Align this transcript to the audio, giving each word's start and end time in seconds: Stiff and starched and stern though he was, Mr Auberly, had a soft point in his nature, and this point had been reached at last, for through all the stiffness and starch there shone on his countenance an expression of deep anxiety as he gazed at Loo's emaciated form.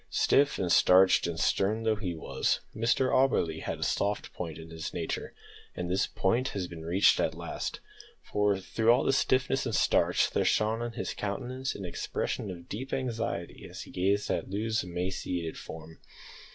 Stiff 0.09 0.57
and 0.57 0.71
starched 0.71 1.27
and 1.27 1.39
stern 1.39 1.83
though 1.83 1.93
he 1.95 2.15
was, 2.15 2.61
Mr 2.75 3.11
Auberly, 3.13 3.61
had 3.61 3.77
a 3.77 3.83
soft 3.83 4.33
point 4.33 4.57
in 4.57 4.71
his 4.71 4.95
nature, 4.95 5.35
and 5.75 5.91
this 5.91 6.07
point 6.07 6.47
had 6.47 6.67
been 6.71 6.83
reached 6.83 7.19
at 7.19 7.35
last, 7.35 7.81
for 8.23 8.57
through 8.59 8.89
all 8.91 9.03
the 9.03 9.13
stiffness 9.13 9.63
and 9.67 9.75
starch 9.75 10.31
there 10.31 10.43
shone 10.43 10.81
on 10.81 10.93
his 10.93 11.13
countenance 11.13 11.75
an 11.75 11.85
expression 11.85 12.49
of 12.49 12.67
deep 12.67 12.91
anxiety 12.93 13.67
as 13.69 13.83
he 13.83 13.91
gazed 13.91 14.31
at 14.31 14.49
Loo's 14.49 14.83
emaciated 14.83 15.55
form. 15.55 15.99